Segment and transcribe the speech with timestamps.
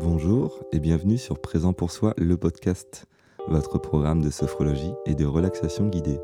[0.00, 3.06] Bonjour et bienvenue sur Présent pour soi, le podcast,
[3.48, 6.20] votre programme de sophrologie et de relaxation guidée.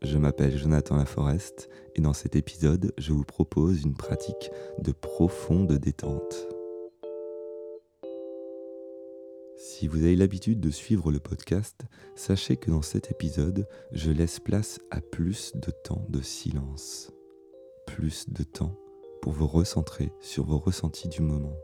[0.00, 5.72] Je m'appelle Jonathan Laforest et dans cet épisode, je vous propose une pratique de profonde
[5.72, 6.46] détente.
[9.56, 11.80] Si vous avez l'habitude de suivre le podcast,
[12.14, 17.10] sachez que dans cet épisode, je laisse place à plus de temps de silence,
[17.88, 18.78] plus de temps
[19.20, 21.56] pour vous recentrer sur vos ressentis du moment.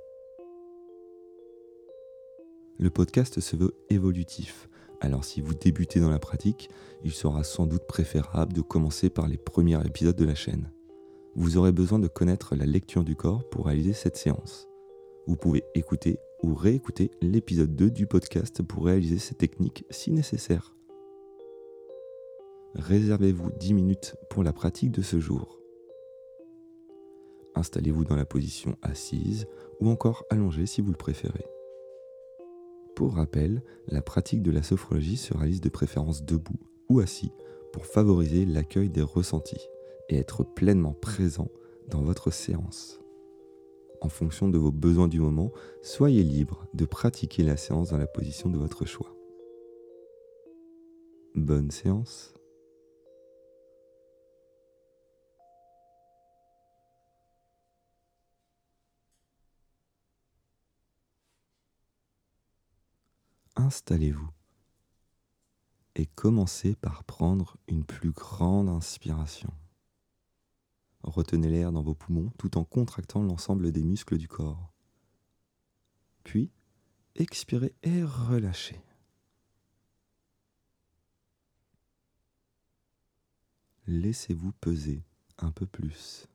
[2.81, 4.69] Le podcast se veut évolutif,
[5.01, 6.71] alors si vous débutez dans la pratique,
[7.03, 10.71] il sera sans doute préférable de commencer par les premiers épisodes de la chaîne.
[11.35, 14.69] Vous aurez besoin de connaître la lecture du corps pour réaliser cette séance.
[15.27, 20.77] Vous pouvez écouter ou réécouter l'épisode 2 du podcast pour réaliser ces techniques si nécessaire.
[22.77, 25.59] Réservez-vous 10 minutes pour la pratique de ce jour.
[27.57, 29.49] Installez-vous dans la position assise
[29.81, 31.45] ou encore allongée si vous le préférez.
[32.99, 37.31] Pour rappel, la pratique de la sophrologie se réalise de préférence debout ou assis
[37.73, 39.69] pour favoriser l'accueil des ressentis
[40.09, 41.47] et être pleinement présent
[41.87, 42.99] dans votre séance.
[44.01, 48.09] En fonction de vos besoins du moment, soyez libre de pratiquer la séance dans la
[48.09, 49.15] position de votre choix.
[51.37, 52.35] Bonne séance
[63.59, 64.31] installez-vous
[65.97, 69.53] et commencez par prendre une plus grande inspiration.
[71.03, 74.73] Retenez l'air dans vos poumons tout en contractant l'ensemble des muscles du corps.
[76.23, 76.51] Puis,
[77.17, 78.81] expirez et relâchez.
[83.87, 85.03] Laissez-vous peser
[85.39, 86.29] un peu plus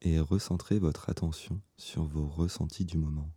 [0.00, 3.30] et recentrez votre attention sur vos ressentis du moment.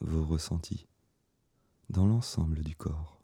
[0.00, 0.86] Vos ressentis
[1.90, 3.18] dans l'ensemble du corps.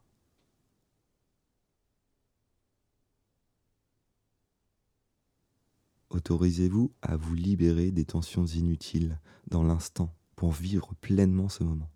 [6.10, 9.18] Autorisez-vous à vous libérer des tensions inutiles
[9.48, 11.90] dans l'instant pour vivre pleinement ce moment,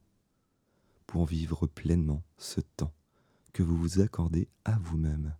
[1.06, 2.92] pour vivre pleinement ce temps
[3.52, 5.36] que vous vous accordez à vous-même.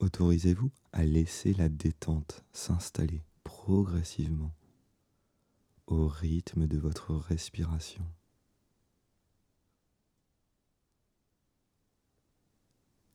[0.00, 4.52] Autorisez-vous à laisser la détente s'installer progressivement
[5.86, 8.04] au rythme de votre respiration.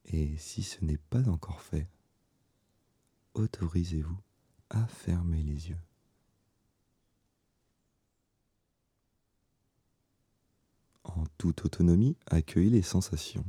[0.06, 1.88] Et si ce n'est pas encore fait,
[3.34, 4.20] autorisez-vous
[4.70, 5.80] à fermer les yeux.
[11.04, 13.46] En toute autonomie, accueillez les sensations,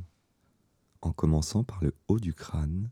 [1.01, 2.89] en commençant par le haut du crâne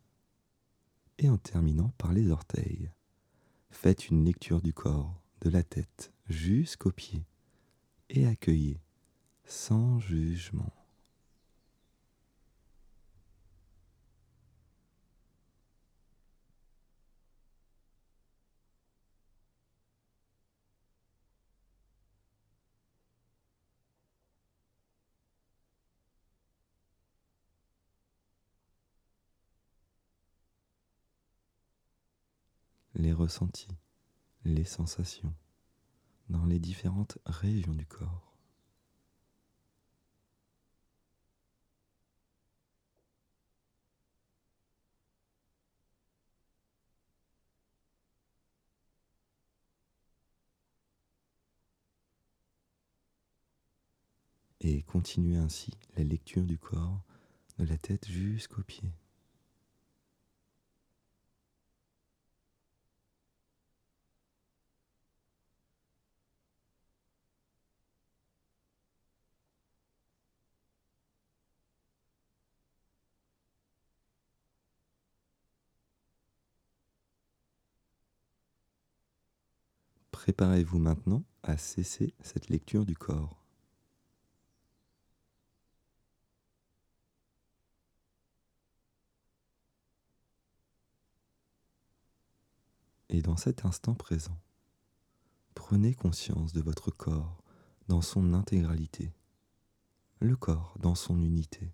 [1.20, 2.92] et en terminant par les orteils.
[3.70, 7.26] Faites une lecture du corps, de la tête jusqu'aux pieds,
[8.10, 8.80] et accueillez
[9.46, 10.74] sans jugement.
[32.96, 33.76] Les ressentis,
[34.46, 35.34] les sensations
[36.30, 38.34] dans les différentes régions du corps.
[54.62, 57.02] Et continuez ainsi la lecture du corps
[57.58, 58.94] de la tête jusqu'aux pieds.
[80.24, 83.44] Préparez-vous maintenant à cesser cette lecture du corps.
[93.10, 94.40] Et dans cet instant présent,
[95.56, 97.44] prenez conscience de votre corps
[97.90, 99.12] dans son intégralité,
[100.22, 101.74] le corps dans son unité.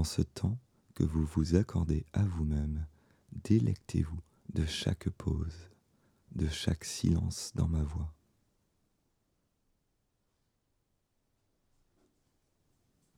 [0.00, 0.58] Dans ce temps
[0.94, 2.86] que vous vous accordez à vous-même,
[3.32, 4.18] délectez-vous
[4.48, 5.68] de chaque pause,
[6.32, 8.10] de chaque silence dans ma voix.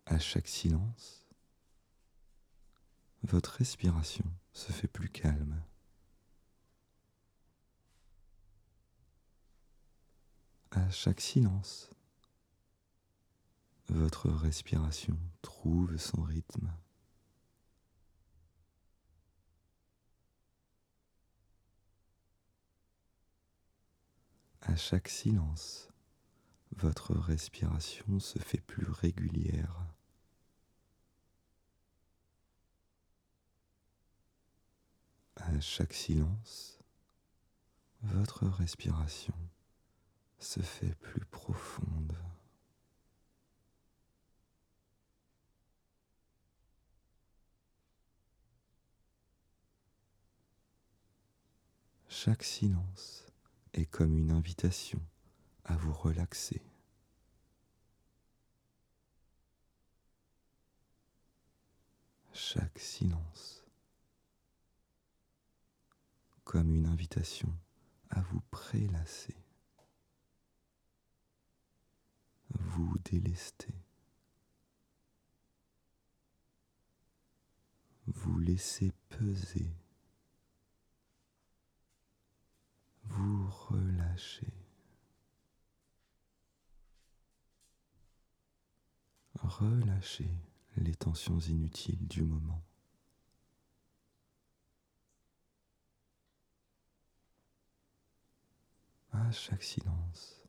[0.06, 1.24] À chaque silence,
[3.22, 5.62] votre respiration se fait plus calme.
[10.72, 11.90] À chaque silence,
[13.92, 16.72] votre respiration trouve son rythme.
[24.62, 25.90] À chaque silence,
[26.76, 29.86] votre respiration se fait plus régulière.
[35.36, 36.78] À chaque silence,
[38.02, 39.34] votre respiration
[40.38, 42.16] se fait plus profonde.
[52.24, 53.26] Chaque silence
[53.72, 55.00] est comme une invitation
[55.64, 56.62] à vous relaxer.
[62.32, 63.64] Chaque silence
[66.44, 67.52] comme une invitation
[68.10, 69.34] à vous prélasser,
[72.50, 73.74] vous délester,
[78.06, 79.74] vous laisser peser,
[83.12, 83.46] vous
[84.12, 84.52] relâcher.
[89.34, 90.30] Relâchez
[90.76, 92.62] les tensions inutiles du moment.
[99.12, 100.42] À chaque silence,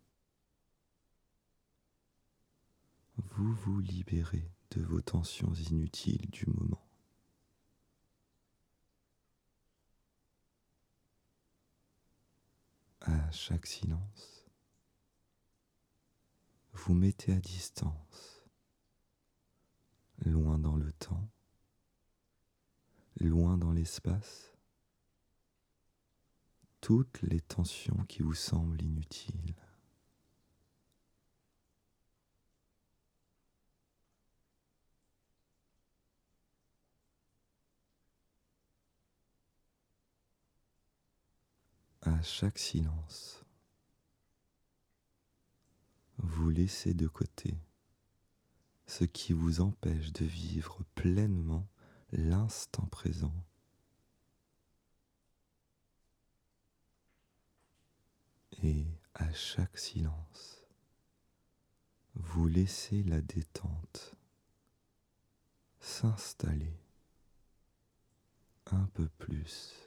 [3.18, 6.88] vous vous libérez de vos tensions inutiles du moment.
[13.02, 14.46] À chaque silence,
[16.72, 18.44] vous mettez à distance,
[20.26, 21.30] loin dans le temps,
[23.20, 24.54] loin dans l'espace,
[26.80, 29.56] toutes les tensions qui vous semblent inutiles.
[42.24, 43.44] Chaque silence,
[46.18, 47.54] vous laissez de côté
[48.86, 51.68] ce qui vous empêche de vivre pleinement
[52.12, 53.34] l'instant présent
[58.62, 58.86] Et
[59.16, 60.64] à chaque silence,
[62.16, 64.16] vous laissez la détente
[65.82, 66.80] s'installer
[68.68, 69.83] un peu plus.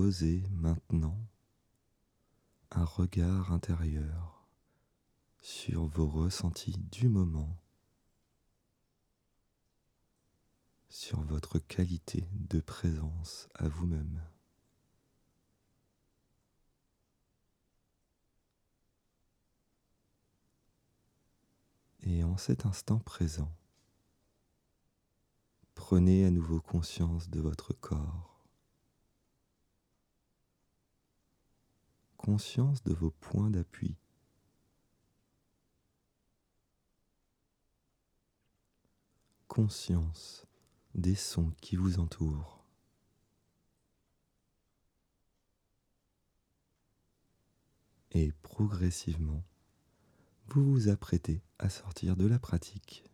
[0.00, 1.18] Posez maintenant
[2.70, 4.46] un regard intérieur
[5.40, 7.58] sur vos ressentis du moment,
[10.88, 14.22] sur votre qualité de présence à vous-même.
[22.04, 23.52] Et en cet instant présent,
[25.74, 28.37] prenez à nouveau conscience de votre corps
[32.28, 33.96] conscience de vos points d'appui.
[39.46, 40.44] Conscience
[40.94, 42.62] des sons qui vous entourent.
[48.10, 49.42] Et progressivement,
[50.48, 53.04] vous vous apprêtez à sortir de la pratique.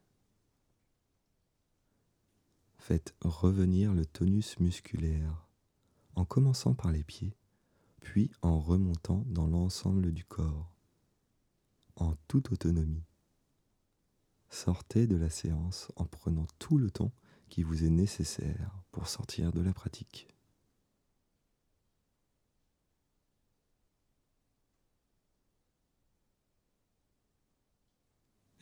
[2.78, 5.47] Faites revenir le tonus musculaire
[6.16, 7.37] en commençant par les pieds
[8.04, 10.76] puis en remontant dans l'ensemble du corps,
[11.96, 13.02] en toute autonomie.
[14.50, 17.12] Sortez de la séance en prenant tout le temps
[17.49, 20.28] qui vous est nécessaire pour sortir de la pratique.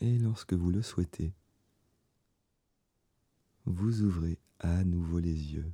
[0.01, 1.35] Et lorsque vous le souhaitez,
[3.67, 5.73] vous ouvrez à nouveau les yeux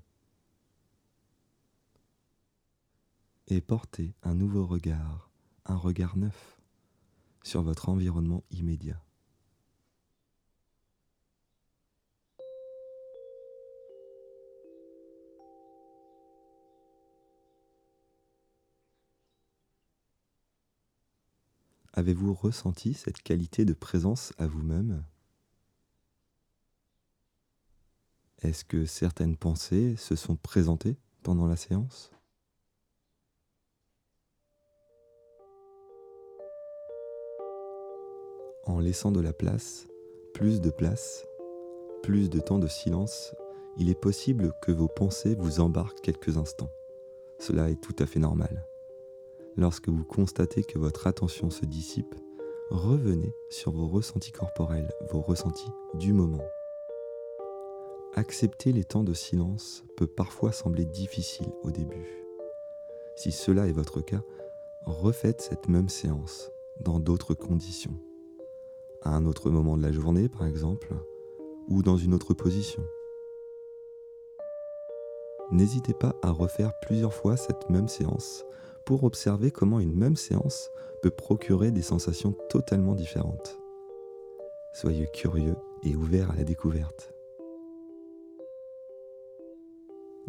[3.49, 5.31] et porter un nouveau regard,
[5.65, 6.61] un regard neuf,
[7.43, 9.03] sur votre environnement immédiat.
[21.95, 25.05] Avez-vous ressenti cette qualité de présence à vous-même?
[28.43, 32.13] Est-ce que certaines pensées se sont présentées pendant la séance?
[38.69, 39.89] En laissant de la place,
[40.35, 41.27] plus de place,
[42.03, 43.35] plus de temps de silence,
[43.79, 46.71] il est possible que vos pensées vous embarquent quelques instants.
[47.39, 48.69] Cela est tout à fait normal.
[49.57, 52.15] Lorsque vous constatez que votre attention se dissipe,
[52.69, 56.45] revenez sur vos ressentis corporels, vos ressentis du moment.
[58.17, 62.23] Accepter les temps de silence peut parfois sembler difficile au début.
[63.17, 64.23] Si cela est votre cas,
[64.85, 67.99] refaites cette même séance dans d'autres conditions.
[69.03, 70.95] À un autre moment de la journée, par exemple,
[71.69, 72.83] ou dans une autre position.
[75.51, 78.45] N'hésitez pas à refaire plusieurs fois cette même séance
[78.85, 80.71] pour observer comment une même séance
[81.03, 83.59] peut procurer des sensations totalement différentes.
[84.75, 87.15] Soyez curieux et ouvert à la découverte.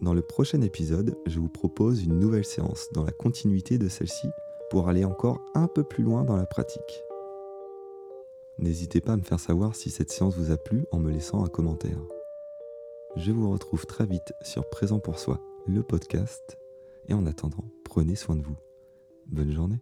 [0.01, 4.29] Dans le prochain épisode, je vous propose une nouvelle séance dans la continuité de celle-ci
[4.69, 7.03] pour aller encore un peu plus loin dans la pratique.
[8.61, 11.45] N'hésitez pas à me faire savoir si cette séance vous a plu en me laissant
[11.45, 12.01] un commentaire.
[13.15, 16.57] Je vous retrouve très vite sur Présent pour soi, le podcast,
[17.07, 18.57] et en attendant, prenez soin de vous.
[19.27, 19.79] Bonne journée.